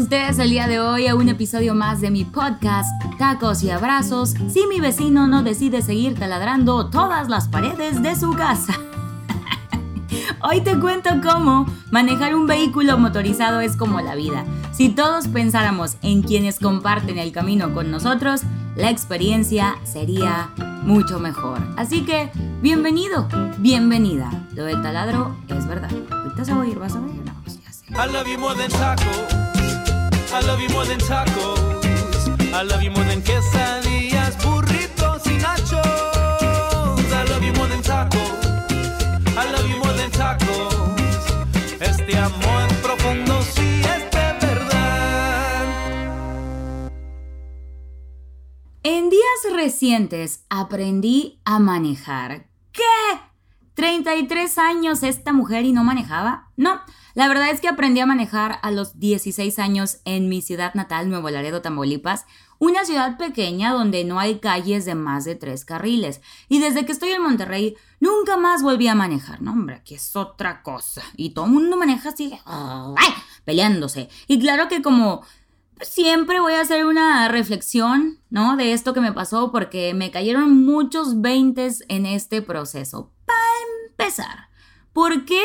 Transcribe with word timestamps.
ustedes 0.00 0.38
el 0.38 0.48
día 0.48 0.66
de 0.66 0.80
hoy 0.80 1.08
a 1.08 1.14
un 1.14 1.28
episodio 1.28 1.74
más 1.74 2.00
de 2.00 2.10
mi 2.10 2.24
podcast 2.24 2.88
Tacos 3.18 3.62
y 3.62 3.70
Abrazos 3.70 4.34
si 4.48 4.66
mi 4.66 4.80
vecino 4.80 5.26
no 5.26 5.42
decide 5.42 5.82
seguir 5.82 6.18
taladrando 6.18 6.88
todas 6.88 7.28
las 7.28 7.48
paredes 7.48 8.02
de 8.02 8.16
su 8.16 8.32
casa. 8.32 8.72
Hoy 10.42 10.62
te 10.62 10.78
cuento 10.78 11.10
cómo 11.22 11.66
manejar 11.90 12.34
un 12.34 12.46
vehículo 12.46 12.96
motorizado 12.96 13.60
es 13.60 13.76
como 13.76 14.00
la 14.00 14.14
vida. 14.14 14.46
Si 14.72 14.88
todos 14.88 15.28
pensáramos 15.28 15.96
en 16.00 16.22
quienes 16.22 16.58
comparten 16.58 17.18
el 17.18 17.30
camino 17.30 17.74
con 17.74 17.90
nosotros, 17.90 18.40
la 18.76 18.88
experiencia 18.88 19.76
sería 19.84 20.48
mucho 20.82 21.18
mejor. 21.18 21.58
Así 21.76 22.06
que, 22.06 22.30
bienvenido, 22.62 23.28
bienvenida. 23.58 24.30
Lo 24.54 24.64
del 24.64 24.80
taladro 24.80 25.36
es 25.48 25.66
verdad. 25.66 25.90
Ahorita 26.10 26.44
se 26.44 26.54
va 26.54 26.62
a 26.62 26.66
ir, 26.66 26.78
vas 26.78 26.96
a 26.96 27.00
ver. 27.00 27.14
No, 27.14 27.34
pues 27.44 27.62
ya 27.62 27.70
sé. 27.70 27.84
I 30.32 30.40
love 30.42 30.60
you 30.60 30.68
more 30.68 30.84
than 30.84 31.00
tacos. 31.00 31.84
I 32.52 32.62
love 32.62 32.82
you 32.82 32.90
more 32.92 33.04
than 33.04 33.20
quesadillas, 33.22 34.36
burritos 34.44 35.26
y 35.26 35.38
nachos. 35.38 35.82
I 37.12 37.24
love 37.28 37.42
you 37.42 37.52
more 37.54 37.66
than 37.68 37.82
tacos. 37.82 38.46
I 39.36 39.50
love 39.50 39.68
you 39.68 39.76
more 39.78 39.92
than 39.94 40.10
tacos. 40.12 40.74
Este 41.80 42.16
amor 42.16 42.68
profundo 42.80 43.42
sí 43.42 43.82
es 43.82 44.10
de 44.10 44.46
verdad. 44.46 45.64
En 48.84 49.10
días 49.10 49.52
recientes 49.52 50.44
aprendí 50.48 51.40
a 51.44 51.58
manejar. 51.58 52.46
¿Qué? 52.72 52.82
¿33 53.76 54.58
años 54.58 55.02
esta 55.02 55.32
mujer 55.32 55.64
y 55.64 55.72
no 55.72 55.84
manejaba? 55.84 56.50
No, 56.56 56.80
la 57.14 57.28
verdad 57.28 57.50
es 57.50 57.60
que 57.60 57.68
aprendí 57.68 58.00
a 58.00 58.06
manejar 58.06 58.58
a 58.62 58.70
los 58.70 58.98
16 58.98 59.58
años 59.58 59.98
en 60.04 60.28
mi 60.28 60.42
ciudad 60.42 60.74
natal, 60.74 61.08
Nuevo 61.08 61.30
Laredo, 61.30 61.62
Tamaulipas, 61.62 62.26
una 62.58 62.84
ciudad 62.84 63.16
pequeña 63.16 63.72
donde 63.72 64.04
no 64.04 64.20
hay 64.20 64.38
calles 64.38 64.84
de 64.84 64.94
más 64.94 65.24
de 65.24 65.34
tres 65.34 65.64
carriles. 65.64 66.20
Y 66.48 66.60
desde 66.60 66.84
que 66.84 66.92
estoy 66.92 67.10
en 67.10 67.22
Monterrey, 67.22 67.74
nunca 68.00 68.36
más 68.36 68.62
volví 68.62 68.86
a 68.86 68.94
manejar. 68.94 69.40
No, 69.40 69.52
hombre, 69.52 69.76
aquí 69.76 69.94
es 69.94 70.14
otra 70.14 70.62
cosa. 70.62 71.02
Y 71.16 71.30
todo 71.30 71.46
el 71.46 71.52
mundo 71.52 71.76
maneja 71.76 72.10
así, 72.10 72.38
peleándose. 73.44 74.08
Y 74.28 74.38
claro 74.38 74.68
que 74.68 74.82
como 74.82 75.22
siempre 75.80 76.40
voy 76.40 76.52
a 76.52 76.60
hacer 76.60 76.84
una 76.84 77.28
reflexión, 77.28 78.18
¿no? 78.28 78.56
De 78.56 78.72
esto 78.72 78.92
que 78.92 79.00
me 79.00 79.12
pasó 79.12 79.50
porque 79.50 79.94
me 79.94 80.10
cayeron 80.10 80.64
muchos 80.64 81.20
veintes 81.20 81.84
en 81.88 82.06
este 82.06 82.42
proceso. 82.42 83.10
Para 83.30 83.86
empezar, 83.88 84.48
¿por 84.92 85.24
qué 85.24 85.42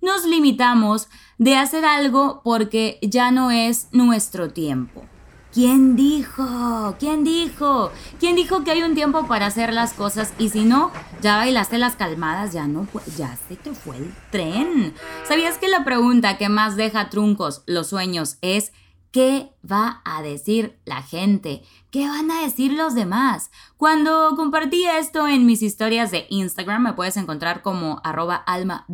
nos 0.00 0.24
limitamos 0.24 1.08
de 1.38 1.56
hacer 1.56 1.84
algo 1.84 2.42
porque 2.44 2.98
ya 3.02 3.32
no 3.32 3.50
es 3.50 3.88
nuestro 3.90 4.50
tiempo? 4.52 5.04
¿Quién 5.52 5.96
dijo? 5.96 6.96
¿Quién 6.98 7.24
dijo? 7.24 7.90
¿Quién 8.18 8.36
dijo 8.36 8.64
que 8.64 8.72
hay 8.72 8.82
un 8.82 8.94
tiempo 8.94 9.26
para 9.26 9.46
hacer 9.46 9.72
las 9.72 9.92
cosas 9.92 10.32
y 10.38 10.48
si 10.48 10.64
no, 10.64 10.92
ya 11.22 11.36
bailaste 11.36 11.78
las 11.78 11.96
calmadas, 11.96 12.52
ya 12.52 12.66
no, 12.66 12.86
ya 13.16 13.36
se 13.48 13.56
te 13.56 13.72
fue 13.72 13.96
el 13.96 14.14
tren? 14.30 14.94
¿Sabías 15.28 15.58
que 15.58 15.68
la 15.68 15.84
pregunta 15.84 16.38
que 16.38 16.48
más 16.48 16.76
deja 16.76 17.08
truncos 17.08 17.62
los 17.66 17.88
sueños 17.88 18.38
es 18.42 18.72
¿Qué 19.14 19.52
va 19.64 20.02
a 20.04 20.22
decir 20.22 20.76
la 20.84 21.00
gente? 21.00 21.62
¿Qué 21.92 22.08
van 22.08 22.32
a 22.32 22.42
decir 22.42 22.72
los 22.72 22.96
demás? 22.96 23.52
Cuando 23.76 24.34
compartí 24.34 24.86
esto 24.86 25.28
en 25.28 25.46
mis 25.46 25.62
historias 25.62 26.10
de 26.10 26.26
Instagram, 26.30 26.82
me 26.82 26.92
puedes 26.94 27.16
encontrar 27.16 27.62
como 27.62 28.00
arroba 28.02 28.34
alma. 28.34 28.86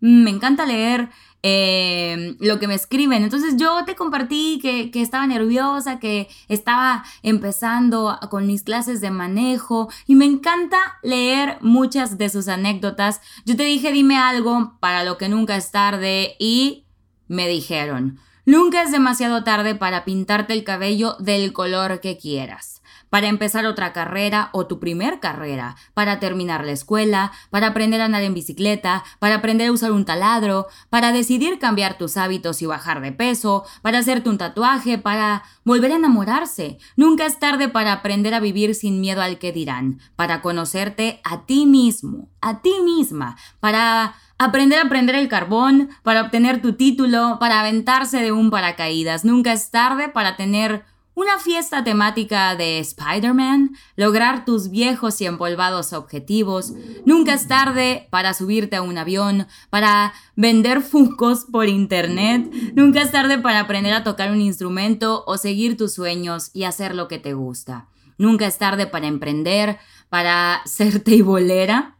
Me 0.00 0.28
encanta 0.28 0.66
leer 0.66 1.08
eh, 1.42 2.36
lo 2.38 2.58
que 2.58 2.68
me 2.68 2.74
escriben. 2.74 3.22
Entonces 3.22 3.56
yo 3.56 3.82
te 3.86 3.96
compartí 3.96 4.58
que, 4.60 4.90
que 4.90 5.00
estaba 5.00 5.26
nerviosa, 5.26 5.98
que 5.98 6.28
estaba 6.48 7.02
empezando 7.22 8.18
con 8.28 8.46
mis 8.46 8.62
clases 8.62 9.00
de 9.00 9.10
manejo 9.10 9.88
y 10.06 10.16
me 10.16 10.26
encanta 10.26 10.98
leer 11.02 11.56
muchas 11.62 12.18
de 12.18 12.28
sus 12.28 12.46
anécdotas. 12.46 13.22
Yo 13.46 13.56
te 13.56 13.64
dije, 13.64 13.90
dime 13.90 14.18
algo 14.18 14.76
para 14.80 15.02
lo 15.02 15.16
que 15.16 15.30
nunca 15.30 15.56
es 15.56 15.70
tarde 15.70 16.36
y 16.38 16.84
me 17.26 17.48
dijeron, 17.48 18.20
nunca 18.44 18.82
es 18.82 18.90
demasiado 18.90 19.44
tarde 19.44 19.74
para 19.74 20.04
pintarte 20.04 20.52
el 20.52 20.64
cabello 20.64 21.16
del 21.18 21.52
color 21.52 22.00
que 22.00 22.18
quieras, 22.18 22.82
para 23.10 23.28
empezar 23.28 23.66
otra 23.66 23.92
carrera 23.92 24.48
o 24.52 24.66
tu 24.66 24.80
primer 24.80 25.20
carrera, 25.20 25.76
para 25.94 26.18
terminar 26.18 26.64
la 26.64 26.72
escuela, 26.72 27.32
para 27.50 27.68
aprender 27.68 28.00
a 28.00 28.06
andar 28.06 28.22
en 28.22 28.34
bicicleta, 28.34 29.04
para 29.18 29.36
aprender 29.36 29.68
a 29.68 29.72
usar 29.72 29.92
un 29.92 30.04
taladro, 30.04 30.66
para 30.88 31.12
decidir 31.12 31.58
cambiar 31.58 31.98
tus 31.98 32.16
hábitos 32.16 32.62
y 32.62 32.66
bajar 32.66 33.00
de 33.00 33.12
peso, 33.12 33.64
para 33.82 33.98
hacerte 33.98 34.30
un 34.30 34.38
tatuaje, 34.38 34.98
para 34.98 35.42
volver 35.64 35.92
a 35.92 35.96
enamorarse. 35.96 36.78
Nunca 36.96 37.26
es 37.26 37.38
tarde 37.38 37.68
para 37.68 37.92
aprender 37.92 38.34
a 38.34 38.40
vivir 38.40 38.74
sin 38.74 39.00
miedo 39.00 39.20
al 39.20 39.38
que 39.38 39.52
dirán, 39.52 40.00
para 40.16 40.40
conocerte 40.40 41.20
a 41.22 41.44
ti 41.44 41.66
mismo, 41.66 42.30
a 42.40 42.62
ti 42.62 42.72
misma, 42.82 43.36
para 43.60 44.14
Aprender 44.42 44.80
a 44.80 44.88
prender 44.88 45.14
el 45.14 45.28
carbón, 45.28 45.90
para 46.02 46.22
obtener 46.22 46.60
tu 46.60 46.72
título, 46.72 47.36
para 47.38 47.60
aventarse 47.60 48.18
de 48.18 48.32
un 48.32 48.50
paracaídas. 48.50 49.24
Nunca 49.24 49.52
es 49.52 49.70
tarde 49.70 50.08
para 50.08 50.34
tener 50.34 50.82
una 51.14 51.38
fiesta 51.38 51.84
temática 51.84 52.56
de 52.56 52.80
Spider-Man, 52.80 53.76
lograr 53.94 54.44
tus 54.44 54.68
viejos 54.68 55.20
y 55.20 55.26
empolvados 55.26 55.92
objetivos. 55.92 56.72
Nunca 57.06 57.34
es 57.34 57.46
tarde 57.46 58.08
para 58.10 58.34
subirte 58.34 58.74
a 58.74 58.82
un 58.82 58.98
avión, 58.98 59.46
para 59.70 60.12
vender 60.34 60.80
fucos 60.80 61.44
por 61.44 61.68
internet. 61.68 62.52
Nunca 62.74 63.00
es 63.02 63.12
tarde 63.12 63.38
para 63.38 63.60
aprender 63.60 63.92
a 63.92 64.02
tocar 64.02 64.32
un 64.32 64.40
instrumento 64.40 65.22
o 65.24 65.38
seguir 65.38 65.76
tus 65.76 65.94
sueños 65.94 66.50
y 66.52 66.64
hacer 66.64 66.96
lo 66.96 67.06
que 67.06 67.20
te 67.20 67.32
gusta. 67.32 67.86
Nunca 68.18 68.48
es 68.48 68.58
tarde 68.58 68.88
para 68.88 69.06
emprender, 69.06 69.78
para 70.08 70.62
ser 70.64 70.98
teibolera. 70.98 71.96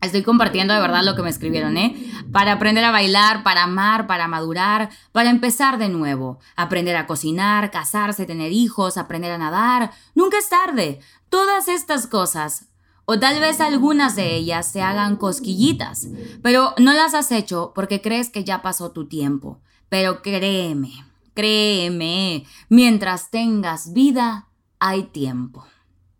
Estoy 0.00 0.22
compartiendo 0.22 0.74
de 0.74 0.80
verdad 0.80 1.02
lo 1.02 1.16
que 1.16 1.22
me 1.22 1.30
escribieron, 1.30 1.76
¿eh? 1.78 1.96
Para 2.30 2.52
aprender 2.52 2.84
a 2.84 2.90
bailar, 2.90 3.42
para 3.42 3.64
amar, 3.64 4.06
para 4.06 4.28
madurar, 4.28 4.90
para 5.12 5.30
empezar 5.30 5.78
de 5.78 5.88
nuevo. 5.88 6.38
Aprender 6.54 6.96
a 6.96 7.06
cocinar, 7.06 7.70
casarse, 7.70 8.26
tener 8.26 8.52
hijos, 8.52 8.98
aprender 8.98 9.32
a 9.32 9.38
nadar. 9.38 9.92
Nunca 10.14 10.38
es 10.38 10.48
tarde. 10.48 11.00
Todas 11.30 11.68
estas 11.68 12.06
cosas, 12.06 12.68
o 13.06 13.18
tal 13.18 13.40
vez 13.40 13.60
algunas 13.60 14.16
de 14.16 14.34
ellas 14.34 14.70
se 14.70 14.82
hagan 14.82 15.16
cosquillitas, 15.16 16.08
pero 16.42 16.74
no 16.78 16.92
las 16.92 17.14
has 17.14 17.32
hecho 17.32 17.72
porque 17.74 18.02
crees 18.02 18.30
que 18.30 18.44
ya 18.44 18.62
pasó 18.62 18.90
tu 18.90 19.06
tiempo. 19.08 19.60
Pero 19.88 20.22
créeme, 20.22 20.92
créeme, 21.32 22.44
mientras 22.68 23.30
tengas 23.30 23.92
vida, 23.92 24.48
hay 24.78 25.04
tiempo. 25.04 25.64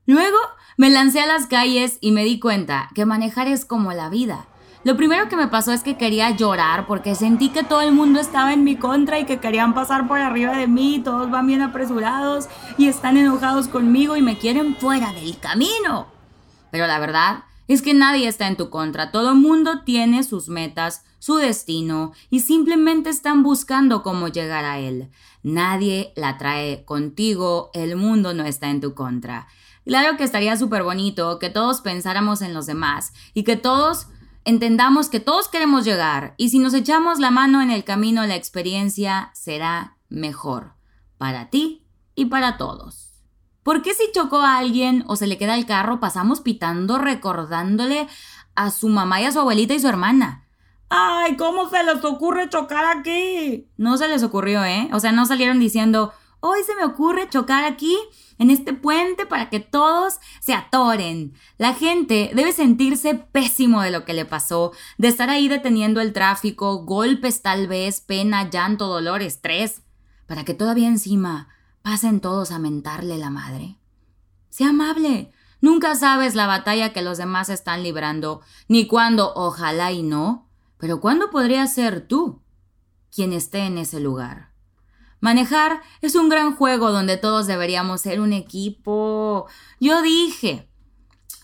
Luego 0.07 0.39
me 0.77 0.89
lancé 0.89 1.21
a 1.21 1.27
las 1.27 1.47
calles 1.47 1.99
y 2.01 2.13
me 2.13 2.25
di 2.25 2.39
cuenta 2.39 2.91
que 2.95 3.05
manejar 3.05 3.49
es 3.49 3.65
como 3.65 3.93
la 3.93 4.09
vida. 4.09 4.47
Lo 4.85 4.97
primero 4.97 5.29
que 5.29 5.35
me 5.35 5.49
pasó 5.49 5.73
es 5.73 5.83
que 5.83 5.97
quería 5.97 6.31
llorar 6.31 6.87
porque 6.87 7.17
sentí 7.17 7.49
que 7.49 7.65
todo 7.65 7.81
el 7.81 7.93
mundo 7.93 8.21
estaba 8.21 8.53
en 8.53 8.63
mi 8.63 8.77
contra 8.77 9.19
y 9.19 9.25
que 9.25 9.41
querían 9.41 9.75
pasar 9.75 10.07
por 10.07 10.21
arriba 10.21 10.57
de 10.57 10.69
mí, 10.69 11.01
todos 11.03 11.29
van 11.29 11.49
bien 11.49 11.61
apresurados 11.61 12.47
y 12.79 12.87
están 12.87 13.17
enojados 13.17 13.67
conmigo 13.67 14.17
y 14.17 14.23
me 14.23 14.39
quieren 14.39 14.77
fuera 14.77 15.13
del 15.13 15.41
camino. 15.41 16.07
Pero 16.71 16.87
la 16.87 17.01
verdad 17.01 17.43
es 17.67 17.83
que 17.83 17.95
nadie 17.95 18.29
está 18.29 18.47
en 18.47 18.57
tu 18.57 18.71
contra, 18.71 19.11
todo 19.11 19.31
el 19.31 19.39
mundo 19.39 19.83
tiene 19.83 20.23
sus 20.23 20.49
metas, 20.49 21.05
su 21.19 21.35
destino 21.35 22.13
y 22.31 22.41
simplemente 22.41 23.11
están 23.11 23.43
buscando 23.43 24.05
cómo 24.05 24.29
llegar 24.29 24.65
a 24.65 24.79
él. 24.79 25.11
Nadie 25.43 26.13
la 26.15 26.39
trae 26.39 26.85
contigo, 26.85 27.71
el 27.75 27.97
mundo 27.97 28.35
no 28.35 28.45
está 28.45 28.71
en 28.71 28.81
tu 28.81 28.95
contra. 28.95 29.49
Claro 29.87 30.17
que 30.17 30.25
estaría 30.25 30.57
súper 30.57 30.83
bonito 30.83 31.39
que 31.39 31.49
todos 31.49 31.81
pensáramos 31.81 32.43
en 32.43 32.53
los 32.53 32.67
demás 32.67 33.13
y 33.35 33.45
que 33.45 33.57
todos 33.57 34.09
entendamos 34.45 35.09
que 35.09 35.21
todos 35.21 35.49
queremos 35.49 35.85
llegar 35.85 36.35
y 36.37 36.49
si 36.49 36.59
nos 36.59 36.75
echamos 36.75 37.21
la 37.21 37.31
mano 37.31 37.63
en 37.63 37.71
el 37.71 37.85
camino 37.85 38.27
la 38.27 38.35
experiencia 38.35 39.31
será 39.33 39.97
mejor 40.09 40.75
para 41.19 41.51
ti 41.51 41.87
y 42.17 42.27
para 42.27 42.57
todos. 42.57 43.23
¿Por 43.63 43.83
qué 43.83 43.95
si 43.95 44.11
chocó 44.13 44.39
a 44.39 44.59
alguien 44.59 45.05
o 45.07 45.15
se 45.15 45.29
le 45.29 45.39
queda 45.39 45.55
el 45.55 45.67
carro 45.67 46.01
pasamos 46.01 46.41
pitando 46.41 46.99
recordándole 46.99 48.09
a 48.57 48.73
su 48.73 48.89
mamá 48.89 49.21
y 49.21 49.25
a 49.25 49.33
su 49.33 49.39
abuelita 49.39 49.75
y 49.75 49.81
su 49.81 49.87
hermana? 49.87 50.49
¡Ay, 50.89 51.37
cómo 51.37 51.69
se 51.69 51.83
les 51.85 52.05
ocurre 52.05 52.49
chocar 52.49 52.85
aquí! 52.87 53.69
No 53.77 53.99
se 53.99 54.09
les 54.09 54.25
ocurrió, 54.25 54.65
¿eh? 54.65 54.89
O 54.93 54.99
sea, 54.99 55.13
no 55.13 55.27
salieron 55.27 55.61
diciendo, 55.61 56.13
hoy 56.41 56.61
se 56.65 56.75
me 56.75 56.85
ocurre 56.85 57.29
chocar 57.29 57.65
aquí 57.65 57.97
en 58.39 58.51
este 58.51 58.73
puente 58.73 59.27
para 59.27 59.51
que 59.51 59.61
todos 59.61 60.19
se 60.41 60.55
atoren. 60.55 61.35
La 61.59 61.75
gente 61.75 62.31
debe 62.35 62.53
sentirse 62.53 63.15
pésimo 63.15 63.83
de 63.83 63.91
lo 63.91 64.05
que 64.05 64.15
le 64.15 64.25
pasó, 64.25 64.73
de 64.99 65.09
estar 65.09 65.31
ahí 65.31 65.49
deteniendo 65.49 66.01
el 66.01 66.13
tráfico, 66.13 66.85
golpes 66.85 67.43
tal 67.43 67.69
vez, 67.69 68.01
pena, 68.01 68.51
llanto, 68.51 68.87
dolor, 68.87 69.23
estrés, 69.23 69.83
para 70.27 70.45
que 70.45 70.55
todavía 70.55 70.89
encima 70.89 71.49
pasen 71.83 72.21
todos 72.21 72.51
a 72.51 72.59
mentarle 72.59 73.19
la 73.19 73.31
madre. 73.31 73.77
Sea 74.51 74.71
amable. 74.71 75.33
Nunca 75.61 75.95
sabes 75.95 76.35
la 76.35 76.47
batalla 76.47 76.93
que 76.93 77.03
los 77.03 77.19
demás 77.19 77.49
están 77.49 77.83
librando, 77.83 78.43
ni 78.69 78.87
cuándo, 78.87 79.33
ojalá 79.35 79.91
y 79.93 80.03
no, 80.03 80.49
pero 80.79 81.01
cuándo 81.01 81.31
podría 81.31 81.67
ser 81.67 82.07
tú 82.07 82.43
quien 83.15 83.33
esté 83.33 83.61
en 83.61 83.79
ese 83.79 83.99
lugar. 83.99 84.51
Manejar 85.21 85.81
es 86.03 86.15
un 86.15 86.29
gran 86.29 86.55
juego 86.55 86.93
donde 86.93 87.17
todos 87.17 87.47
deberíamos 87.47 88.03
ser 88.03 88.21
un 88.21 88.33
equipo. 88.33 89.47
Yo 89.81 90.03
dije, 90.03 90.69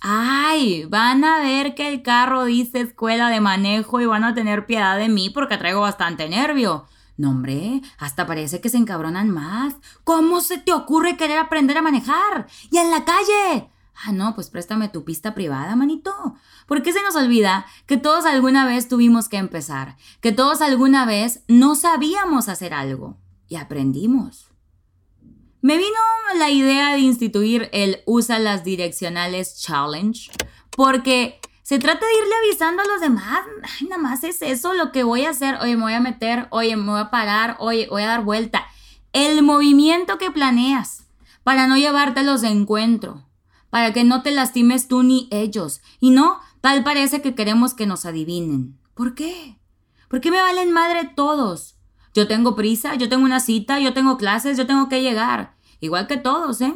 ay, 0.01 0.85
van 0.85 1.25
a 1.25 1.41
ver 1.41 1.75
que 1.75 1.89
el 1.89 2.03
carro 2.03 2.45
dice 2.45 2.81
escuela 2.81 3.31
de 3.31 3.41
manejo 3.41 4.01
y 4.01 4.07
van 4.07 4.25
a 4.25 4.35
tener 4.35 4.67
piedad 4.67 4.99
de 4.99 5.09
mí 5.09 5.31
porque 5.31 5.57
traigo 5.57 5.81
bastante 5.81 6.29
nervio. 6.29 6.87
No, 7.17 7.31
hombre, 7.31 7.81
hasta 7.99 8.27
parece 8.27 8.61
que 8.61 8.69
se 8.69 8.77
encabronan 8.77 9.31
más. 9.31 9.75
¿Cómo 10.05 10.41
se 10.41 10.59
te 10.59 10.73
ocurre 10.73 11.17
querer 11.17 11.39
aprender 11.39 11.79
a 11.79 11.83
manejar? 11.83 12.47
¡Y 12.71 12.79
en 12.79 12.91
la 12.91 13.05
calle! 13.05 13.71
Ah, 14.05 14.13
no, 14.13 14.35
pues 14.35 14.51
préstame 14.51 14.89
tu 14.89 15.05
pista 15.05 15.35
privada, 15.35 15.77
manito. 15.77 16.35
¿Por 16.67 16.83
qué 16.83 16.93
se 16.93 17.03
nos 17.03 17.15
olvida 17.15 17.67
que 17.87 17.97
todos 17.97 18.25
alguna 18.25 18.67
vez 18.67 18.89
tuvimos 18.89 19.29
que 19.29 19.37
empezar? 19.37 19.97
Que 20.21 20.33
todos 20.33 20.61
alguna 20.63 21.07
vez 21.07 21.45
no 21.49 21.75
sabíamos 21.75 22.49
hacer 22.49 22.75
algo 22.75 23.22
y 23.53 23.57
aprendimos. 23.57 24.49
Me 25.61 25.77
vino 25.77 25.99
la 26.39 26.49
idea 26.49 26.93
de 26.93 27.01
instituir 27.01 27.69
el 27.73 28.01
Usa 28.07 28.39
las 28.39 28.65
Direccionales 28.65 29.61
Challenge 29.61 30.31
porque 30.71 31.39
se 31.63 31.79
trata 31.79 32.07
de 32.07 32.13
irle 32.15 32.35
avisando 32.47 32.83
a 32.83 32.87
los 32.87 33.03
demás. 33.03 33.41
Ay, 33.63 33.89
nada 33.89 34.01
más 34.01 34.25
es 34.25 34.41
eso 34.41 34.73
lo 34.73 34.91
que 34.91 35.05
voy 35.05 35.27
a 35.27 35.31
hacer. 35.31 35.57
Oye, 35.61 35.77
me 35.77 35.83
voy 35.83 35.93
a 35.93 36.01
meter. 36.01 36.49
Oye, 36.51 36.75
me 36.77 36.91
voy 36.93 37.01
a 37.01 37.11
parar. 37.11 37.57
Oye, 37.61 37.89
voy 37.91 38.03
a 38.03 38.09
dar 38.09 38.25
vuelta. 38.25 38.65
El 39.13 39.43
movimiento 39.43 40.17
que 40.17 40.31
planeas 40.31 41.05
para 41.45 41.67
no 41.67 41.77
llevártelos 41.77 42.41
de 42.41 42.49
encuentro. 42.49 43.29
Para 43.69 43.93
que 43.93 44.03
no 44.03 44.23
te 44.23 44.31
lastimes 44.31 44.89
tú 44.89 45.03
ni 45.03 45.29
ellos. 45.31 45.83
Y 46.01 46.09
no, 46.09 46.41
tal 46.63 46.85
parece 46.85 47.21
que 47.21 47.35
queremos 47.35 47.75
que 47.75 47.87
nos 47.87 48.07
adivinen. 48.07 48.79
¿Por 48.95 49.15
qué? 49.15 49.59
¿Por 50.09 50.23
qué 50.23 50.31
me 50.31 50.41
valen 50.41 50.73
madre 50.73 51.13
todos? 51.15 51.77
Yo 52.15 52.29
tengo 52.29 52.55
prisa, 52.55 52.95
yo 52.95 53.09
tengo 53.09 53.25
una 53.25 53.41
cita, 53.41 53.79
yo 53.79 53.95
tengo 53.95 54.17
clases, 54.17 54.57
yo 54.57 54.67
tengo 54.67 54.89
que 54.89 55.03
llegar. 55.03 55.55
Igual 55.81 56.07
que 56.07 56.17
todos, 56.17 56.61
¿eh? 56.61 56.75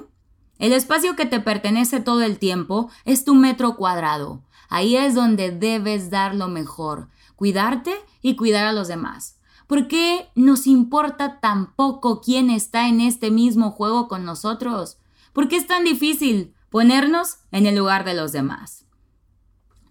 El 0.59 0.73
espacio 0.73 1.17
que 1.17 1.27
te 1.27 1.41
pertenece 1.41 2.01
todo 2.01 2.23
el 2.23 2.39
tiempo 2.39 2.91
es 3.05 3.25
tu 3.25 3.35
metro 3.35 3.77
cuadrado. 3.77 4.43
Ahí 4.69 4.97
es 4.97 5.15
donde 5.15 5.51
debes 5.51 6.11
dar 6.11 6.35
lo 6.35 6.49
mejor, 6.49 7.09
cuidarte 7.37 7.95
y 8.23 8.37
cuidar 8.37 8.67
a 8.67 8.73
los 8.73 8.89
demás. 8.89 9.39
¿Por 9.67 9.89
qué 9.89 10.29
nos 10.35 10.67
importa 10.67 11.41
tan 11.41 11.75
poco 11.75 12.21
quién 12.21 12.51
está 12.51 12.89
en 12.89 13.01
este 13.01 13.31
mismo 13.31 13.71
juego 13.71 14.09
con 14.09 14.25
nosotros? 14.25 14.99
¿Por 15.33 15.49
qué 15.49 15.57
es 15.57 15.67
tan 15.67 15.85
difícil 15.85 16.55
ponernos 16.71 17.39
en 17.53 17.67
el 17.67 17.77
lugar 17.77 18.05
de 18.05 18.15
los 18.15 18.33
demás? 18.33 18.87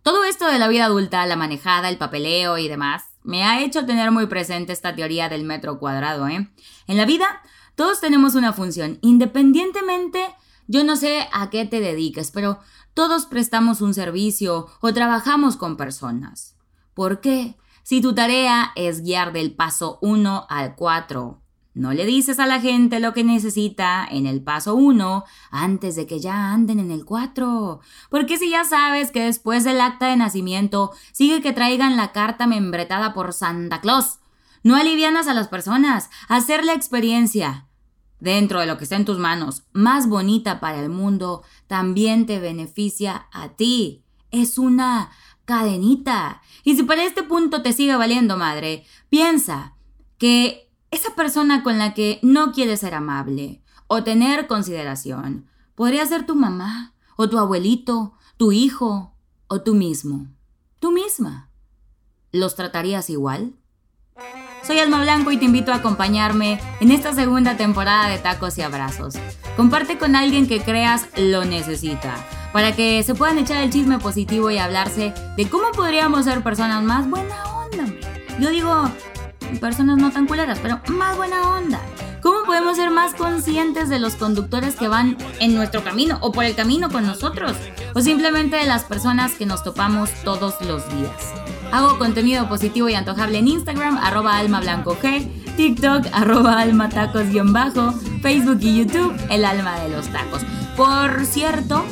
Todo 0.02 0.24
esto 0.24 0.48
de 0.48 0.60
la 0.60 0.68
vida 0.68 0.86
adulta, 0.86 1.26
la 1.26 1.36
manejada, 1.36 1.90
el 1.90 1.98
papeleo 1.98 2.58
y 2.58 2.68
demás, 2.68 3.04
me 3.26 3.44
ha 3.44 3.62
hecho 3.62 3.86
tener 3.86 4.12
muy 4.12 4.28
presente 4.28 4.72
esta 4.72 4.96
teoría 4.96 5.28
del 5.28 5.44
metro 5.44 5.80
cuadrado. 5.80 6.28
¿eh? 6.28 6.50
En 6.88 6.98
la 6.98 7.06
vida, 7.06 7.42
todos 7.76 8.00
tenemos 8.00 8.36
una 8.36 8.54
función, 8.54 9.00
independientemente, 9.02 10.24
yo 10.68 10.84
no 10.84 10.96
sé 10.96 11.28
a 11.34 11.50
qué 11.50 11.66
te 11.66 11.80
dediques, 11.80 12.32
pero 12.32 12.60
todos 12.94 13.26
prestamos 13.26 13.82
un 13.82 13.94
servicio 13.94 14.68
o 14.80 14.94
trabajamos 14.94 15.58
con 15.58 15.76
personas. 15.76 16.56
¿Por 16.94 17.20
qué? 17.20 17.58
Si 17.84 18.02
tu 18.02 18.16
tarea 18.16 18.72
es 18.76 19.04
guiar 19.04 19.34
del 19.34 19.54
paso 19.54 20.00
1 20.02 20.48
al 20.50 20.76
4, 20.76 21.42
no 21.76 21.92
le 21.92 22.06
dices 22.06 22.40
a 22.40 22.48
la 22.48 22.62
gente 22.62 23.02
lo 23.02 23.14
que 23.14 23.26
necesita 23.26 24.08
en 24.10 24.26
el 24.26 24.42
paso 24.42 24.76
1 24.76 25.26
antes 25.52 25.98
de 25.98 26.08
que 26.08 26.22
ya 26.22 26.54
anden 26.54 26.80
en 26.80 26.90
el 26.90 27.04
4. 27.04 27.82
Porque 28.10 28.38
si 28.38 28.50
ya 28.50 28.64
sabes 28.64 29.12
que 29.12 29.26
después 29.26 29.66
del 29.66 29.82
acta 29.82 30.08
de 30.08 30.16
nacimiento 30.16 30.94
sigue 31.12 31.42
que 31.42 31.52
traigan 31.52 31.98
la 31.98 32.14
carta 32.14 32.48
membretada 32.48 33.14
por 33.14 33.34
Santa 33.34 33.82
Claus, 33.82 34.20
no 34.64 34.78
alivianas 34.78 35.28
a 35.28 35.34
las 35.34 35.50
personas, 35.50 36.10
hacer 36.30 36.64
la 36.64 36.74
experiencia 36.74 37.68
dentro 38.22 38.62
de 38.62 38.68
lo 38.68 38.78
que 38.78 38.86
está 38.86 38.96
en 38.96 39.06
tus 39.06 39.20
manos, 39.20 39.64
más 39.74 40.08
bonita 40.08 40.62
para 40.62 40.80
el 40.80 40.90
mundo, 40.90 41.44
también 41.68 42.26
te 42.26 42.40
beneficia 42.40 43.28
a 43.34 43.50
ti. 43.50 44.06
Es 44.32 44.58
una 44.58 45.12
cadenita. 45.44 46.42
Y 46.64 46.78
si 46.78 46.84
para 46.84 47.04
este 47.04 47.24
punto 47.24 47.62
te 47.62 47.74
sigue 47.74 47.98
valiendo, 47.98 48.38
madre, 48.38 48.86
piensa 49.10 49.76
que 50.18 50.65
esa 50.96 51.14
persona 51.14 51.62
con 51.62 51.78
la 51.78 51.94
que 51.94 52.20
no 52.22 52.54
quieres 52.54 52.80
ser 52.80 52.96
amable 52.96 53.62
o 53.88 54.04
tener 54.04 54.48
consideración 54.48 55.48
podría 55.76 56.06
ser 56.06 56.26
tu 56.26 56.36
mamá 56.36 56.94
o 57.18 57.30
tu 57.30 57.38
abuelito, 57.38 58.14
tu 58.38 58.54
hijo 58.54 59.14
o 59.48 59.62
tú 59.62 59.76
mismo, 59.76 60.28
tú 60.80 60.92
misma. 60.92 61.50
¿Los 62.32 62.56
tratarías 62.56 63.10
igual? 63.10 63.54
Soy 64.66 64.80
Alma 64.80 65.02
Blanco 65.02 65.32
y 65.32 65.38
te 65.38 65.46
invito 65.46 65.74
a 65.74 65.76
acompañarme 65.76 66.60
en 66.80 66.92
esta 66.92 67.14
segunda 67.14 67.58
temporada 67.58 68.08
de 68.08 68.18
Tacos 68.18 68.58
y 68.58 68.62
Abrazos. 68.62 69.16
Comparte 69.58 69.98
con 69.98 70.16
alguien 70.16 70.48
que 70.48 70.62
creas 70.62 71.08
lo 71.18 71.44
necesita, 71.44 72.16
para 72.54 72.74
que 72.74 73.04
se 73.04 73.16
puedan 73.16 73.38
echar 73.38 73.62
el 73.62 73.70
chisme 73.70 74.00
positivo 74.00 74.50
y 74.50 74.58
hablarse 74.58 75.14
de 75.36 75.50
cómo 75.50 75.72
podríamos 75.74 76.24
ser 76.24 76.42
personas 76.42 76.84
más 76.84 77.10
buena 77.10 77.44
onda. 77.54 77.86
Yo 78.40 78.50
digo, 78.50 78.90
personas 79.60 79.98
no 79.98 80.12
tan 80.12 80.28
culeras, 80.28 80.60
pero 80.62 80.80
más 80.88 81.16
buena 81.18 81.50
onda. 81.50 81.80
¿Cómo 82.22 82.44
podemos 82.44 82.76
ser 82.76 82.90
más 82.90 83.14
conscientes 83.14 83.88
de 83.88 84.00
los 84.00 84.16
conductores 84.16 84.76
que 84.76 84.88
van 84.88 85.16
en 85.40 85.54
nuestro 85.54 85.84
camino 85.84 86.18
o 86.22 86.32
por 86.32 86.44
el 86.44 86.56
camino 86.56 86.90
con 86.90 87.06
nosotros? 87.06 87.54
O 87.94 88.02
simplemente 88.02 88.56
de 88.56 88.66
las 88.66 88.84
personas 88.84 89.34
que 89.34 89.46
nos 89.46 89.64
topamos 89.64 90.10
todos 90.24 90.56
los 90.62 90.90
días. 90.90 91.34
Hago 91.72 92.00
contenido 92.00 92.50
positivo 92.50 92.90
y 92.90 92.96
antojable 92.96 93.38
en 93.38 93.48
Instagram, 93.48 93.98
arroba 93.98 94.38
alma 94.38 94.60
blanco 94.60 94.98
G, 95.00 95.30
TikTok, 95.56 96.08
arroba 96.14 96.60
alma 96.60 96.90
tacos-bajo, 96.90 97.94
Facebook 98.22 98.60
y 98.62 98.80
YouTube, 98.80 99.16
el 99.30 99.46
alma 99.46 99.80
de 99.80 99.90
los 99.90 100.08
tacos. 100.08 100.42
Por 100.76 101.26
cierto, 101.26 101.86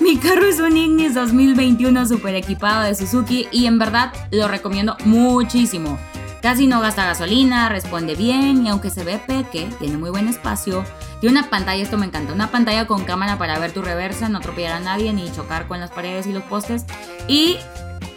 mi 0.00 0.16
carro 0.16 0.46
es 0.46 0.60
un 0.60 0.76
Ignis 0.78 1.14
2021 1.14 2.06
super 2.06 2.34
equipado 2.34 2.84
de 2.84 2.94
Suzuki 2.94 3.48
y 3.52 3.66
en 3.66 3.78
verdad 3.78 4.12
lo 4.30 4.48
recomiendo 4.48 4.96
muchísimo. 5.04 5.98
Casi 6.42 6.66
no 6.66 6.80
gasta 6.80 7.04
gasolina, 7.04 7.68
responde 7.68 8.14
bien 8.14 8.64
y 8.64 8.70
aunque 8.70 8.88
se 8.88 9.04
ve 9.04 9.20
peque, 9.24 9.68
tiene 9.78 9.98
muy 9.98 10.08
buen 10.08 10.26
espacio. 10.26 10.84
Tiene 11.20 11.38
una 11.38 11.50
pantalla, 11.50 11.82
esto 11.82 11.98
me 11.98 12.06
encanta, 12.06 12.32
una 12.32 12.50
pantalla 12.50 12.86
con 12.86 13.04
cámara 13.04 13.36
para 13.36 13.58
ver 13.58 13.72
tu 13.72 13.82
reversa, 13.82 14.30
no 14.30 14.38
atropellar 14.38 14.72
a 14.72 14.80
nadie 14.80 15.12
ni 15.12 15.30
chocar 15.30 15.68
con 15.68 15.80
las 15.80 15.90
paredes 15.90 16.26
y 16.26 16.32
los 16.32 16.42
postes. 16.44 16.86
Y 17.28 17.58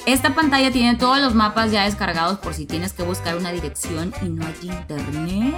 esta 0.05 0.33
pantalla 0.33 0.71
tiene 0.71 0.95
todos 0.95 1.19
los 1.19 1.35
mapas 1.35 1.71
ya 1.71 1.83
descargados 1.83 2.39
por 2.39 2.53
si 2.53 2.65
tienes 2.65 2.93
que 2.93 3.03
buscar 3.03 3.35
una 3.35 3.51
dirección 3.51 4.13
y 4.21 4.29
no 4.29 4.45
hay 4.45 4.69
internet. 4.69 5.55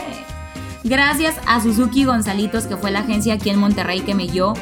Gracias 0.83 1.35
a 1.47 1.61
Suzuki 1.61 2.05
Gonzalitos, 2.05 2.65
que 2.65 2.77
fue 2.77 2.89
la 2.89 2.99
agencia 2.99 3.35
aquí 3.35 3.51
en 3.51 3.59
Monterrey 3.59 4.01
que 4.01 4.15
me 4.15 4.27
dio. 4.27 4.53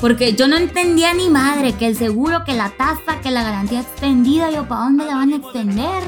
Porque 0.00 0.34
yo 0.34 0.48
no 0.48 0.56
entendía 0.56 1.14
ni 1.14 1.30
madre 1.30 1.74
que 1.74 1.86
el 1.86 1.96
seguro, 1.96 2.44
que 2.44 2.54
la 2.54 2.70
tasa, 2.70 3.20
que 3.22 3.30
la 3.30 3.44
garantía 3.44 3.80
extendida, 3.80 4.50
yo, 4.50 4.66
¿para 4.66 4.82
dónde 4.82 5.04
la 5.04 5.14
van 5.14 5.32
a 5.32 5.36
extender? 5.36 6.02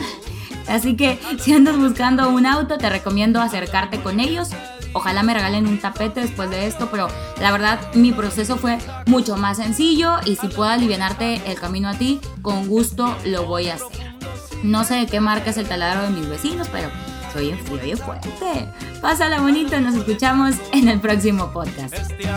Así 0.68 0.97
que 0.97 1.18
si 1.38 1.52
andas 1.52 1.76
buscando 1.76 2.28
un 2.30 2.47
auto, 2.47 2.78
te 2.78 2.88
recomiendo 2.88 3.40
acercarte 3.40 4.00
con 4.00 4.21
ellos 4.21 4.50
Ojalá 4.94 5.25
me 5.25 5.35
regalen 5.35 5.66
un 5.66 5.78
tapete 5.78 6.21
después 6.21 6.49
de 6.50 6.66
esto, 6.68 6.88
pero 6.90 7.09
la 7.40 7.50
verdad 7.50 7.80
mi 7.94 8.12
proceso 8.12 8.56
fue 8.56 8.78
mucho 9.06 9.37
más 9.37 9.56
sencillo 9.56 10.14
y 10.25 10.37
si 10.37 10.47
puedo 10.47 10.71
aliviarte 10.71 11.42
el 11.50 11.59
camino 11.59 11.88
a 11.88 11.94
ti, 11.94 12.21
con 12.42 12.68
gusto 12.68 13.14
lo 13.26 13.44
voy 13.44 13.68
a 13.68 13.75
hacer. 13.75 14.14
No 14.62 14.85
sé 14.85 14.94
de 14.94 15.06
qué 15.06 15.18
marca 15.18 15.50
es 15.50 15.56
el 15.56 15.66
taladro 15.66 16.04
de 16.04 16.11
mis 16.11 16.28
vecinos, 16.28 16.68
pero 16.71 16.88
soy 17.33 17.50
en 17.50 17.59
frío 17.59 17.94
y 17.94 17.97
fuerte. 17.97 18.30
Pásala 19.02 19.40
bonito, 19.40 19.78
nos 19.80 19.97
escuchamos 19.97 20.54
en 20.73 20.88
el 20.88 21.00
próximo 21.00 21.52
podcast. 21.52 21.92
Este 21.92 22.28